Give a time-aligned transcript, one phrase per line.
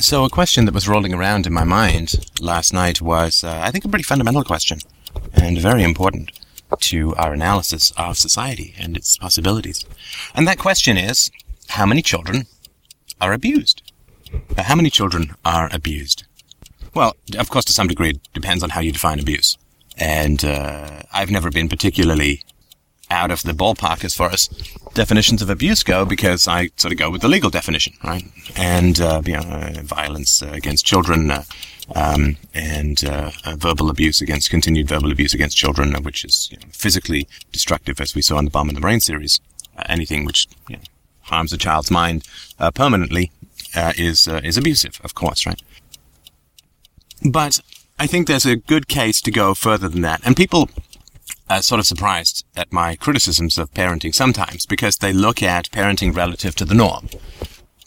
[0.00, 3.70] So, a question that was rolling around in my mind last night was, uh, I
[3.70, 4.80] think, a pretty fundamental question
[5.32, 6.32] and very important
[6.80, 9.84] to our analysis of society and its possibilities.
[10.34, 11.30] And that question is,
[11.68, 12.46] how many children
[13.20, 13.82] are abused?
[14.58, 16.24] Uh, how many children are abused?
[16.92, 19.56] Well, of course, to some degree, it depends on how you define abuse.
[19.96, 22.42] And uh, I've never been particularly
[23.10, 24.48] out of the ballpark as far as
[24.94, 28.24] definitions of abuse go because I sort of go with the legal definition, right?
[28.56, 31.44] And, uh, you know, uh, violence uh, against children, uh,
[31.94, 36.56] um, and uh, uh, verbal abuse against, continued verbal abuse against children, which is you
[36.58, 39.40] know, physically destructive, as we saw in the Bomb in the Brain series.
[39.86, 40.82] anything which you know,
[41.22, 42.24] harms a child's mind
[42.74, 43.30] permanently
[43.98, 45.60] is is abusive, of course, right?
[47.22, 47.60] But
[47.98, 50.70] I think there's a good case to go further than that, and people
[51.48, 56.14] uh, sort of surprised at my criticisms of parenting sometimes because they look at parenting
[56.14, 57.08] relative to the norm.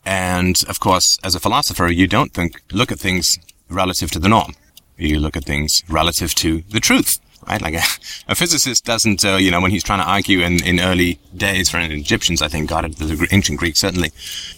[0.05, 3.37] And of course, as a philosopher, you don't think, look at things
[3.69, 4.55] relative to the norm.
[4.97, 7.61] You look at things relative to the truth, right?
[7.61, 7.83] Like a,
[8.29, 11.69] a physicist doesn't, uh, you know, when he's trying to argue in, in early days
[11.69, 14.11] for Egyptians, I think, got it, the ancient Greeks certainly.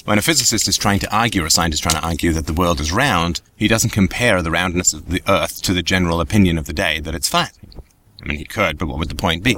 [0.05, 2.53] When a physicist is trying to argue, or a scientist trying to argue that the
[2.53, 6.57] world is round, he doesn't compare the roundness of the earth to the general opinion
[6.57, 7.53] of the day that it's flat.
[8.21, 9.57] I mean, he could, but what would the point be?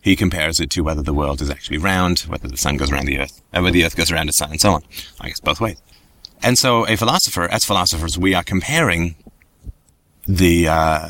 [0.00, 3.06] He compares it to whether the world is actually round, whether the sun goes around
[3.06, 4.82] the earth, uh, whether the earth goes around the sun, and so on.
[5.20, 5.80] I guess both ways.
[6.42, 9.14] And so a philosopher, as philosophers, we are comparing
[10.26, 11.08] the, uh,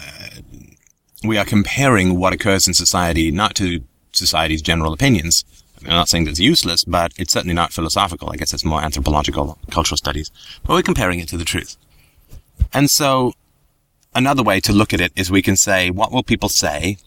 [1.24, 5.44] we are comparing what occurs in society not to society's general opinions.
[5.82, 8.30] I'm not saying that's useless, but it's certainly not philosophical.
[8.30, 10.30] I guess it's more anthropological, cultural studies.
[10.64, 11.76] But we're comparing it to the truth.
[12.74, 13.32] And so
[14.14, 16.98] another way to look at it is we can say, what will people say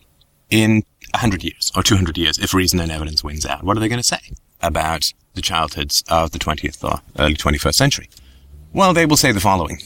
[0.49, 3.63] in 100 years or 200 years if reason and evidence wins out?
[3.63, 7.75] What are they going to say about the childhoods of the 20th or early 21st
[7.75, 8.09] century?
[8.71, 9.79] Well, they will say the following.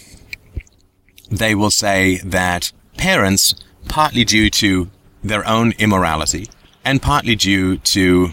[1.30, 3.56] They will say that parents,
[3.88, 4.90] partly due to
[5.24, 6.48] their own immorality
[6.86, 8.30] and partly due to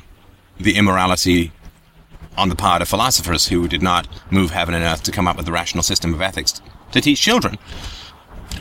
[0.58, 1.50] the immorality
[2.36, 5.36] on the part of philosophers who did not move heaven and earth to come up
[5.36, 6.60] with a rational system of ethics
[6.92, 7.58] to teach children,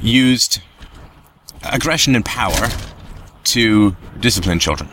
[0.04, 0.62] used
[1.64, 2.70] aggression and power
[3.46, 4.90] to discipline children.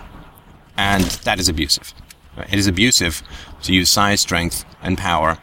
[0.76, 1.92] And that is abusive.
[2.38, 3.22] It is abusive
[3.62, 5.38] to use size, strength, and power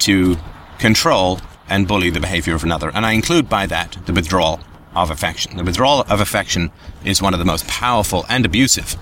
[0.00, 0.38] to
[0.78, 2.90] control and bully the behavior of another.
[2.92, 4.60] And I include by that the withdrawal
[4.94, 5.56] of affection.
[5.56, 6.72] The withdrawal of affection
[7.04, 8.96] is one of the most powerful and abusive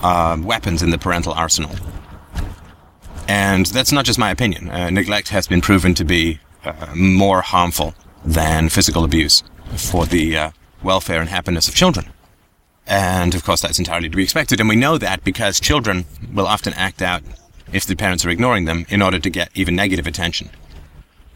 [0.00, 1.74] uh, weapons in the parental arsenal.
[3.26, 4.70] And that's not just my opinion.
[4.70, 9.42] Uh, neglect has been proven to be uh, more harmful than physical abuse
[9.76, 10.50] for the uh,
[10.82, 12.06] welfare and happiness of children.
[12.86, 14.60] And of course, that's entirely to be expected.
[14.60, 17.22] And we know that because children will often act out
[17.72, 20.50] if the parents are ignoring them in order to get even negative attention.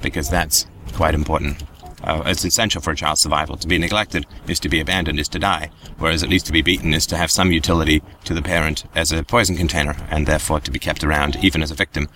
[0.00, 1.62] Because that's quite important.
[2.02, 3.56] Uh, it's essential for a child's survival.
[3.56, 5.70] To be neglected is to be abandoned, is to die.
[5.98, 9.12] Whereas at least to be beaten is to have some utility to the parent as
[9.12, 12.08] a poison container and therefore to be kept around even as a victim.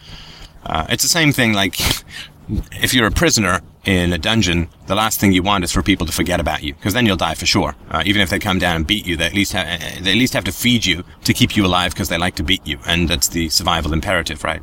[0.64, 1.78] Uh, it's the same thing like
[2.72, 6.06] if you're a prisoner in a dungeon, the last thing you want is for people
[6.06, 7.76] to forget about you, because then you'll die for sure.
[7.90, 10.18] Uh, even if they come down and beat you, they at least ha- they at
[10.18, 12.78] least have to feed you to keep you alive, because they like to beat you,
[12.84, 14.60] and that's the survival imperative, right?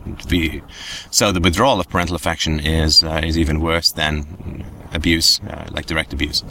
[1.09, 5.85] So the withdrawal of parental affection is uh, is even worse than abuse, uh, like
[5.85, 6.43] direct abuse,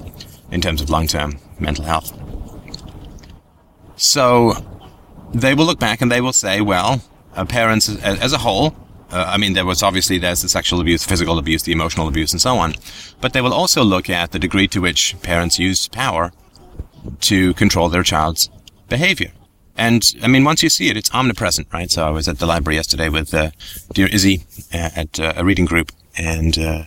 [0.51, 2.19] in terms of long-term mental health.
[3.97, 4.55] So
[5.35, 7.03] they will look back and they will say, well,
[7.37, 8.75] uh, parents as a whole
[9.13, 12.33] uh, I mean, there was obviously there's the sexual abuse, physical abuse, the emotional abuse,
[12.33, 12.75] and so on.
[13.21, 16.33] But they will also look at the degree to which parents use power
[17.23, 18.49] to control their child's
[18.89, 19.33] behavior.
[19.77, 21.91] And I mean, once you see it, it's omnipresent, right?
[21.91, 23.51] So I was at the library yesterday with uh,
[23.93, 26.85] dear Izzy uh, at uh, a reading group, and uh,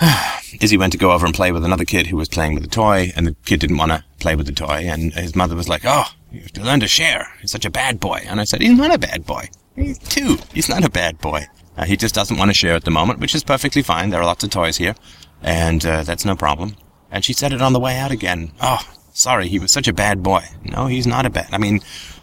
[0.60, 2.68] Izzy went to go over and play with another kid who was playing with a
[2.68, 5.68] toy, and the kid didn't want to play with the toy, and his mother was
[5.68, 7.28] like, "Oh, you have to learn to share.
[7.40, 9.48] He's such a bad boy." And I said, "He's not a bad boy.
[9.76, 10.38] He's two.
[10.52, 11.46] He's not a bad boy.
[11.76, 14.10] Uh, he just doesn't want to share at the moment, which is perfectly fine.
[14.10, 14.94] There are lots of toys here,
[15.42, 16.74] and uh, that's no problem.
[17.10, 18.52] And she said it on the way out again.
[18.60, 18.80] Oh,
[19.12, 20.44] sorry, he was such a bad boy.
[20.64, 21.48] No, he's not a bad.
[21.52, 21.80] I mean,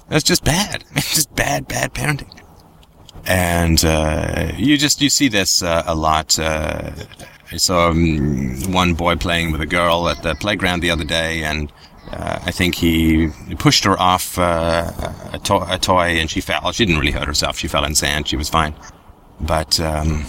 [0.09, 0.83] that's just bad.
[0.95, 2.39] Just bad, bad parenting.
[3.25, 6.37] And uh, you just you see this uh, a lot.
[6.37, 6.91] Uh,
[7.51, 11.43] I saw um, one boy playing with a girl at the playground the other day,
[11.43, 11.71] and
[12.11, 14.91] uh, I think he pushed her off uh,
[15.33, 16.71] a, to- a, toy and she fell.
[16.71, 17.57] She didn't really hurt herself.
[17.57, 18.27] She fell in sand.
[18.27, 18.75] She was fine.
[19.39, 20.25] But um,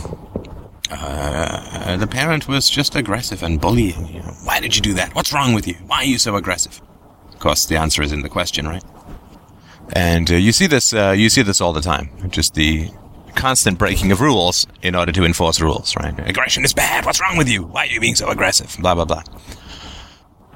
[0.90, 4.06] uh, the parent was just aggressive and bullying.
[4.06, 5.14] You know, Why did you do that?
[5.14, 5.74] What's wrong with you?
[5.86, 6.80] Why are you so aggressive?
[7.32, 8.84] Of course, the answer is in the question, right?
[9.92, 10.94] And uh, you see this.
[10.94, 12.08] Uh, you see this all the time.
[12.30, 12.88] Just the
[13.34, 16.14] constant breaking of rules in order to enforce rules, right?
[16.28, 17.04] Aggression is bad.
[17.04, 17.64] What's wrong with you?
[17.64, 18.76] Why are you being so aggressive?
[18.80, 19.22] Blah, blah, blah.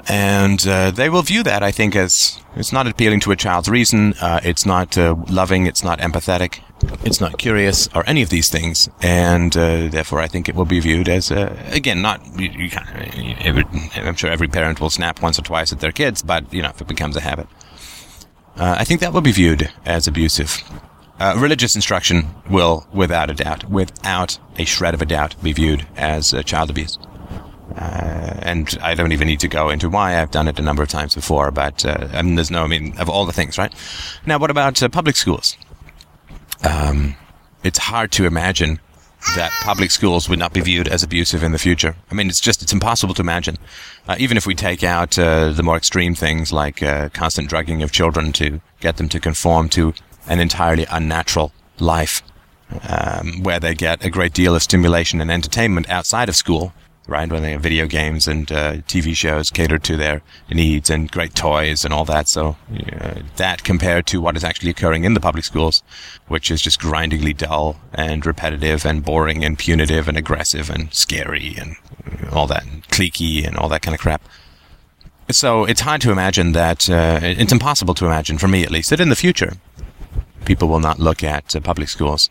[0.08, 3.68] And uh, they will view that, I think, as it's not appealing to a child's
[3.68, 4.14] reason.
[4.20, 5.66] Uh, it's not uh, loving.
[5.66, 6.60] It's not empathetic.
[7.04, 8.88] It's not curious, or any of these things.
[9.02, 12.22] And uh, therefore, I think it will be viewed as, uh, again, not.
[12.38, 12.70] You,
[13.96, 16.70] I'm sure every parent will snap once or twice at their kids, but you know,
[16.70, 17.48] if it becomes a habit,
[18.56, 20.62] uh, I think that will be viewed as abusive.
[21.36, 26.32] religious instruction will, without a doubt, without a shred of a doubt, be viewed as
[26.46, 26.96] child abuse.
[27.76, 30.82] Uh, and I don't even need to go into why I've done it a number
[30.82, 33.58] of times before, but uh, I mean, there's no, I mean, of all the things,
[33.58, 33.72] right?
[34.26, 35.56] Now, what about uh, public schools?
[36.68, 37.14] Um,
[37.62, 38.80] it's hard to imagine
[39.36, 41.96] that public schools would not be viewed as abusive in the future.
[42.10, 43.58] I mean, it's just, it's impossible to imagine.
[44.06, 47.82] Uh, even if we take out uh, the more extreme things like uh, constant drugging
[47.82, 49.92] of children to get them to conform to
[50.28, 52.22] an entirely unnatural life,
[52.88, 56.72] um, where they get a great deal of stimulation and entertainment outside of school,
[57.08, 57.32] right?
[57.32, 61.34] When they have video games and uh, TV shows catered to their needs and great
[61.34, 62.28] toys and all that.
[62.28, 62.56] So
[63.00, 65.82] uh, that compared to what is actually occurring in the public schools,
[66.28, 71.56] which is just grindingly dull and repetitive and boring and punitive and aggressive and scary
[71.58, 71.76] and
[72.30, 74.22] all that and cliquey and all that kind of crap.
[75.30, 78.90] So it's hard to imagine that, uh, it's impossible to imagine, for me at least,
[78.90, 79.54] that in the future,
[80.44, 82.30] people will not look at uh, public schools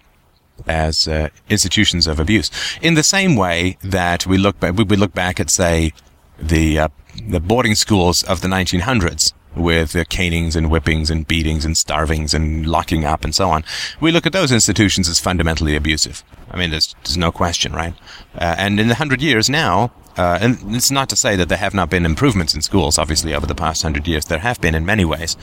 [0.67, 2.49] as uh, institutions of abuse.
[2.81, 5.93] In the same way that we look back, we look back at say
[6.39, 6.87] the uh,
[7.27, 12.33] the boarding schools of the 1900s with uh, canings and whippings and beatings and starvings
[12.33, 13.63] and locking up and so on.
[13.99, 16.23] We look at those institutions as fundamentally abusive.
[16.51, 17.93] I mean, there's, there's no question, right?
[18.35, 21.57] Uh, and in the hundred years now, uh, and it's not to say that there
[21.57, 24.25] have not been improvements in schools, obviously, over the past hundred years.
[24.25, 25.37] There have been in many ways.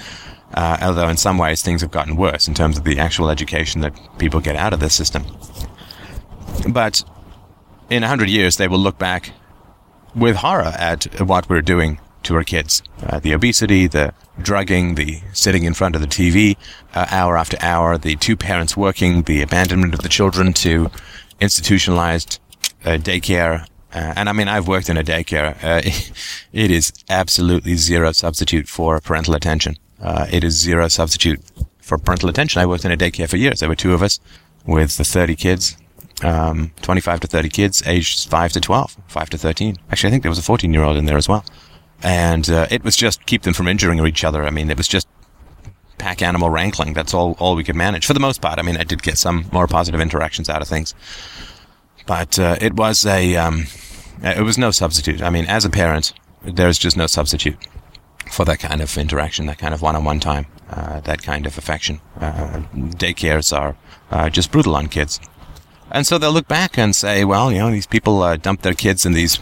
[0.55, 3.81] Uh, although in some ways things have gotten worse in terms of the actual education
[3.81, 5.25] that people get out of this system.
[6.69, 7.03] But
[7.91, 9.33] in a hundred years, they will look back
[10.15, 12.83] with horror at what we're doing to our kids.
[13.03, 16.57] Uh, the obesity, the drugging, the sitting in front of the TV
[16.95, 20.91] uh, hour after hour, the two parents working, the abandonment of the children to
[21.41, 22.41] institutionalized
[22.85, 23.67] uh, daycare.
[23.93, 25.57] Uh, and I mean, I've worked in a daycare.
[25.63, 25.83] Uh,
[26.53, 29.77] it is absolutely zero substitute for parental attention.
[30.05, 31.41] Uh, it is zero substitute
[31.81, 32.61] for parental attention.
[32.61, 33.61] I worked in a daycare for years.
[33.61, 34.21] There were two of us
[34.67, 35.79] with the 30 kids,
[36.23, 39.77] um, 25 to 30 kids, aged 5 to 12, 5 to 13.
[39.91, 41.45] Actually, I think there was a 14 year old in there as well.
[42.03, 44.45] And uh, it was just keep them from injuring each other.
[44.45, 45.09] I mean, it was just
[45.97, 46.93] pack animal wrangling.
[46.93, 48.59] That's all, all we could manage for the most part.
[48.59, 50.95] I mean, I did get some more positive interactions out of things,
[52.05, 53.67] but uh, it was a, um,
[54.23, 55.23] it was no substitute.
[55.23, 56.13] I mean, as a parent,
[56.43, 57.57] there's just no substitute
[58.31, 62.01] for that kind of interaction, that kind of one-on-one time, uh, that kind of affection.
[62.21, 63.77] Uh, daycares are
[64.11, 65.21] uh, just brutal on kids.
[65.91, 68.75] And so they'll look back and say, well, you know, these people uh, dump their
[68.75, 69.39] kids in these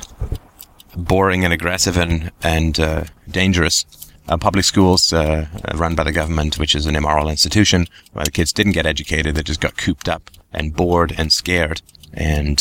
[0.97, 3.87] boring and aggressive and, and uh, dangerous
[4.29, 8.53] uh, public schools run by the government, which is an immoral institution, where the kids
[8.53, 11.81] didn't get educated, they just got cooped up and bored and scared
[12.13, 12.61] and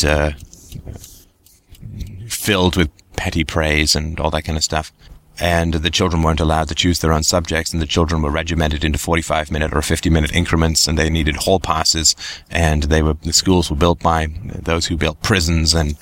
[2.28, 4.90] filled with petty praise and all that kind of stuff
[5.40, 8.84] and the children weren't allowed to choose their own subjects, and the children were regimented
[8.84, 12.14] into 45 minute or 50 minute increments, and they needed hall passes,
[12.50, 15.96] and they were, the schools were built by those who built prisons and,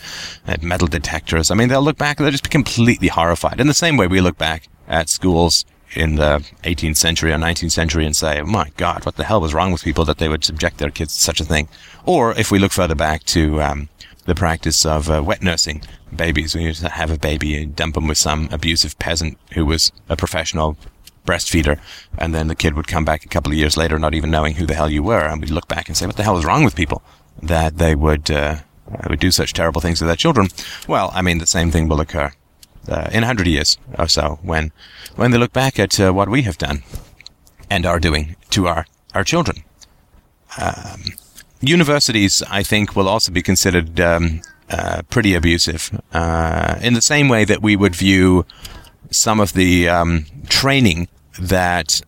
[0.46, 1.50] and metal detectors.
[1.50, 3.60] I mean, they'll look back and they'll just be completely horrified.
[3.60, 7.72] In the same way we look back at schools in the 18th century or 19th
[7.72, 10.28] century and say, oh my God, what the hell was wrong with people that they
[10.28, 11.68] would subject their kids to such a thing?
[12.06, 13.88] Or if we look further back to, um,
[14.26, 15.82] the practice of uh, wet nursing
[16.14, 16.54] babies.
[16.54, 20.16] When you have a baby, and dump them with some abusive peasant who was a
[20.16, 20.76] professional
[21.26, 21.78] breastfeeder,
[22.18, 24.54] and then the kid would come back a couple of years later, not even knowing
[24.54, 26.44] who the hell you were, and we'd look back and say, "What the hell is
[26.44, 27.02] wrong with people
[27.42, 28.56] that they would uh,
[29.08, 30.48] would do such terrible things to their children?"
[30.88, 32.32] Well, I mean, the same thing will occur
[32.88, 34.72] uh, in a hundred years or so when
[35.16, 36.82] when they look back at uh, what we have done
[37.68, 39.64] and are doing to our our children.
[40.58, 41.02] Um,
[41.60, 46.00] universities, I think, will also be considered um, uh, pretty abusive.
[46.12, 48.46] Uh, in the same way that we would view
[49.10, 52.00] some of the um, training that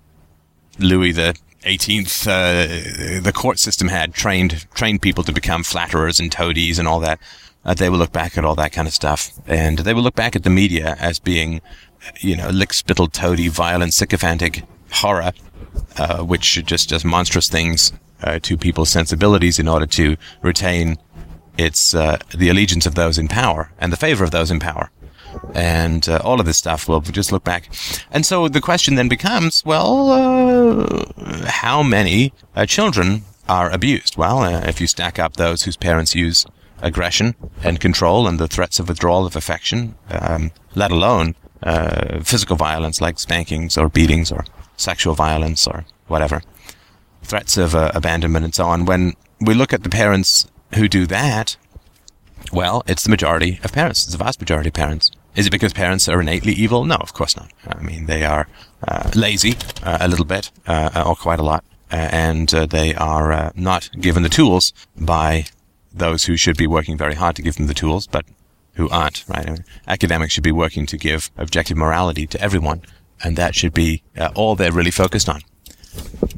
[0.78, 6.30] Louis the 18th, uh, the court system had trained trained people to become flatterers and
[6.30, 7.21] toadies and all that.
[7.64, 10.16] Uh, they will look back at all that kind of stuff, and they will look
[10.16, 11.61] back at the media as being,
[12.18, 15.32] you know, lick spittle toady, violent, sycophantic horror,
[15.97, 17.92] uh, which just does monstrous things
[18.23, 20.97] uh, to people's sensibilities in order to retain
[21.59, 24.91] its uh, the allegiance of those in power and the favor of those in power.
[25.55, 27.71] And uh, all of this stuff, we'll just look back.
[28.11, 34.17] And so the question then becomes, well, uh, how many uh, children are abused?
[34.17, 36.45] Well, uh, if you stack up those whose parents use
[36.83, 41.35] aggression and control and the threats of withdrawal of affection, um, let alone
[42.23, 44.45] physical violence like spankings or beatings or
[44.76, 46.43] sexual violence or whatever,
[47.23, 48.85] threats of uh, abandonment and so on.
[48.85, 51.57] When we look at the parents who do that,
[52.52, 54.05] well, it's the majority of parents.
[54.05, 55.11] It's the vast majority of parents.
[55.35, 56.85] Is it because parents are innately evil?
[56.85, 57.52] No, of course not.
[57.67, 58.47] I mean, they are
[58.87, 62.95] uh, lazy uh, a little bit, uh, or quite a lot, uh, and uh, they
[62.95, 65.47] are not given the tools by
[65.93, 68.26] those who should be working very hard to give them the tools, but
[68.75, 69.25] who aren't.
[69.29, 69.49] Right?
[69.49, 72.83] I mean, academics should be working to give objective morality to everyone,
[73.25, 74.02] and that should be
[74.35, 75.41] all they're really focused on.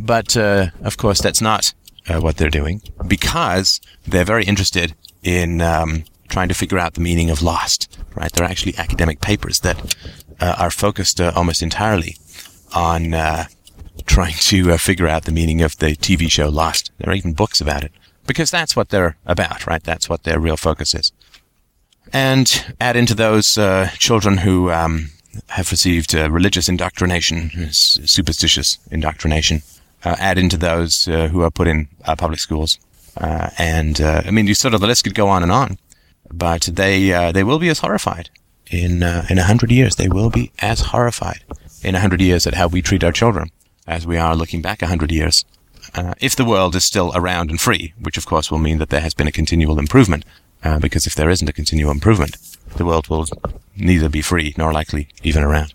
[0.04, 1.73] But of course, that's not
[2.08, 7.30] what they're doing because they're very interested in um, trying to figure out the meaning
[7.30, 7.99] of Lost.
[8.14, 8.32] Right?
[8.32, 9.96] There are actually academic papers that
[10.40, 12.16] uh, are focused uh, almost entirely
[12.75, 13.44] on uh,
[14.06, 16.90] trying to uh, figure out the meaning of the TV show Lost.
[16.99, 17.92] There are even books about it
[18.26, 19.82] because that's what they're about, right?
[19.82, 21.12] That's what their real focus is.
[22.12, 25.11] And add into those uh, children who um,
[25.49, 29.62] have received uh, religious indoctrination, superstitious indoctrination.
[30.04, 32.78] Add into those who are put in public schools
[33.16, 35.78] uh, and uh, I mean, you sort of the list could go on and on,
[36.32, 38.30] but they uh, they will be as horrified
[38.70, 39.96] in uh, in a hundred years.
[39.96, 41.44] They will be as horrified
[41.82, 43.50] in a hundred years at how we treat our children
[43.87, 45.44] as we are looking back a hundred years.
[45.94, 48.90] Uh, if the world is still around and free, which of course will mean that
[48.90, 50.25] there has been a continual improvement,
[50.64, 52.37] uh, because if there isn't a continual improvement,
[52.76, 53.26] the world will
[53.76, 55.73] neither be free nor likely even around.